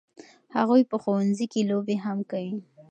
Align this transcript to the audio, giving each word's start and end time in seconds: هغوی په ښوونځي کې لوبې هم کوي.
هغوی 0.57 0.81
په 0.91 0.95
ښوونځي 1.03 1.45
کې 1.51 1.67
لوبې 1.69 1.95
هم 2.05 2.17
کوي. 2.31 2.55